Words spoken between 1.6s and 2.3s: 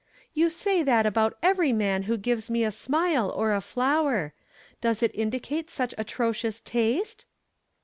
man who